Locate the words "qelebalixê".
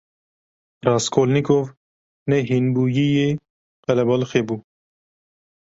3.85-4.41